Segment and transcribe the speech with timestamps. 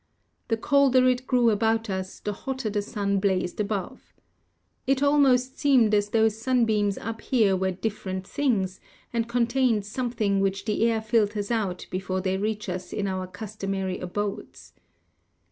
[0.47, 4.15] The colder it grew about us the hotter the sun blazed above.
[4.87, 8.79] It almost seemed as tho sunbeams up here were different things,
[9.13, 13.99] and contained something which the air filters out before they reach us in our customary
[13.99, 14.73] abodes.